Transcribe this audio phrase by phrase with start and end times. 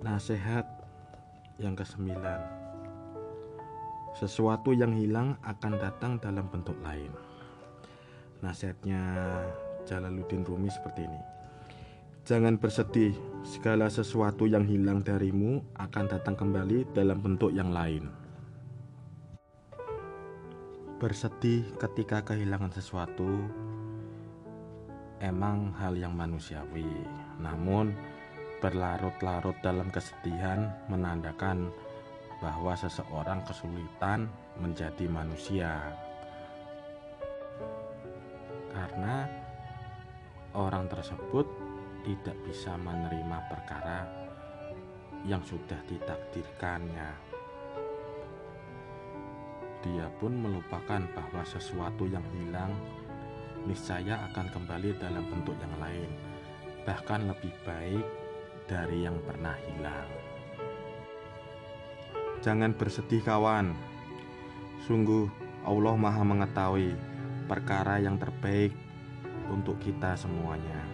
[0.00, 0.64] Nasihat
[1.60, 2.40] yang kesembilan.
[4.16, 7.12] Sesuatu yang hilang akan datang dalam bentuk lain.
[8.40, 8.96] Nasihatnya
[9.84, 11.20] Jalaluddin Rumi seperti ini.
[12.24, 13.12] Jangan bersedih,
[13.44, 18.08] segala sesuatu yang hilang darimu akan datang kembali dalam bentuk yang lain.
[20.96, 23.28] Bersedih ketika kehilangan sesuatu
[25.20, 26.88] emang hal yang manusiawi,
[27.36, 27.92] namun
[28.60, 31.72] berlarut-larut dalam kesedihan menandakan
[32.44, 34.28] bahwa seseorang kesulitan
[34.60, 35.96] menjadi manusia.
[38.70, 39.28] Karena
[40.52, 41.48] orang tersebut
[42.04, 44.00] tidak bisa menerima perkara
[45.24, 47.10] yang sudah ditakdirkannya.
[49.80, 52.72] Dia pun melupakan bahwa sesuatu yang hilang
[53.64, 56.10] niscaya akan kembali dalam bentuk yang lain,
[56.84, 58.04] bahkan lebih baik
[58.70, 60.06] dari yang pernah hilang.
[62.38, 63.74] Jangan bersedih, kawan.
[64.86, 65.26] Sungguh,
[65.66, 66.94] Allah Maha Mengetahui
[67.50, 68.70] perkara yang terbaik
[69.50, 70.86] untuk kita semuanya.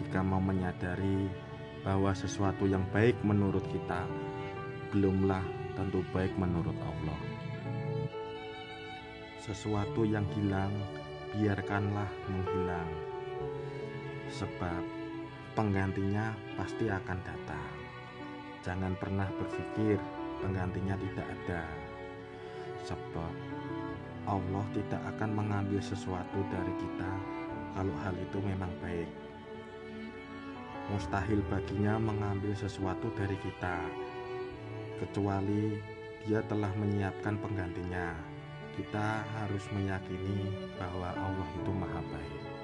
[0.00, 1.28] Jika mau menyadari
[1.84, 4.08] bahwa sesuatu yang baik menurut kita
[4.96, 5.44] belumlah
[5.76, 7.20] tentu baik menurut Allah.
[9.44, 10.72] Sesuatu yang hilang,
[11.36, 13.05] biarkanlah menghilang
[14.36, 14.84] sebab
[15.56, 17.72] penggantinya pasti akan datang.
[18.60, 19.96] Jangan pernah berpikir
[20.44, 21.64] penggantinya tidak ada,
[22.84, 23.32] sebab
[24.28, 27.12] Allah tidak akan mengambil sesuatu dari kita
[27.72, 29.08] kalau hal itu memang baik.
[30.92, 33.80] Mustahil baginya mengambil sesuatu dari kita,
[35.00, 35.80] kecuali
[36.26, 38.10] Dia telah menyiapkan penggantinya.
[38.74, 42.55] Kita harus meyakini bahwa Allah itu Maha Baik.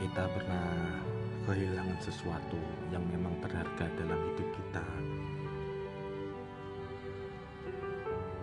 [0.00, 0.96] Kita pernah
[1.44, 2.56] kehilangan sesuatu
[2.88, 4.86] yang memang berharga dalam hidup kita.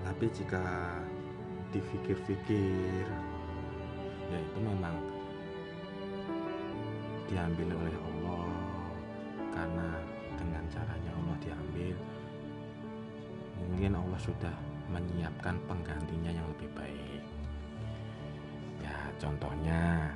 [0.05, 0.63] Tapi jika
[1.73, 3.05] dipikir-pikir,
[4.29, 4.95] ya itu memang
[7.25, 8.49] diambil oleh Allah
[9.51, 9.87] karena
[10.37, 11.95] dengan caranya Allah diambil
[13.67, 14.55] mungkin Allah sudah
[14.87, 17.21] menyiapkan penggantinya yang lebih baik
[18.79, 20.15] ya contohnya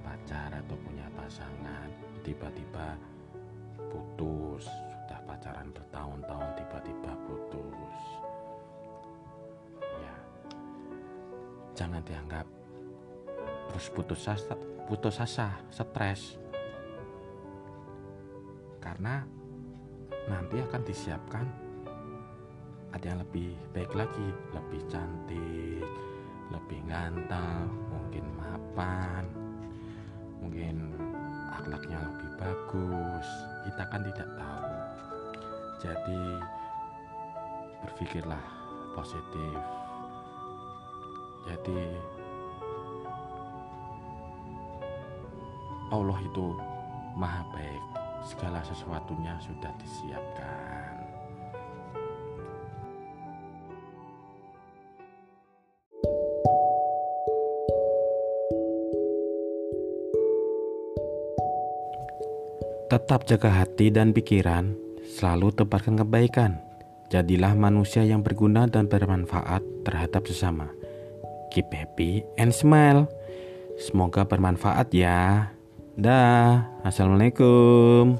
[0.00, 1.88] pacar atau punya pasangan
[2.24, 2.96] tiba-tiba
[3.90, 7.96] putus sudah pacaran bertahun-tahun tiba-tiba putus.
[9.82, 10.16] Ya.
[11.74, 12.46] Jangan dianggap
[13.70, 14.54] terus putus asa
[14.86, 16.38] putus asa stres.
[18.80, 19.22] Karena
[20.30, 21.46] nanti akan disiapkan
[22.90, 25.86] ada yang lebih baik lagi lebih cantik
[26.50, 29.22] lebih ganteng mungkin mapan
[30.50, 30.98] mungkin
[31.54, 33.28] akhlaknya lebih bagus.
[33.62, 34.74] Kita kan tidak tahu.
[35.78, 36.22] Jadi
[37.86, 38.44] berpikirlah
[38.98, 39.58] positif.
[41.46, 41.80] Jadi
[45.94, 46.46] Allah itu
[47.14, 47.84] maha baik.
[48.26, 50.99] Segala sesuatunya sudah disiapkan
[62.90, 64.74] Tetap jaga hati dan pikiran,
[65.14, 66.58] selalu tebarkan kebaikan.
[67.06, 70.66] Jadilah manusia yang berguna dan bermanfaat terhadap sesama.
[71.54, 73.06] Keep happy and smile.
[73.78, 75.54] Semoga bermanfaat ya.
[75.94, 78.18] Dah, assalamualaikum.